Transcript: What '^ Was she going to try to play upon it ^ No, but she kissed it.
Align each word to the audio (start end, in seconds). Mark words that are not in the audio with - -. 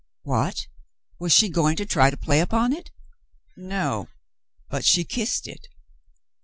What 0.23 0.55
'^ 0.55 0.67
Was 1.19 1.31
she 1.31 1.47
going 1.47 1.75
to 1.75 1.85
try 1.85 2.09
to 2.09 2.17
play 2.17 2.39
upon 2.39 2.73
it 2.73 2.85
^ 3.57 3.63
No, 3.63 4.07
but 4.67 4.83
she 4.83 5.03
kissed 5.05 5.47
it. 5.47 5.67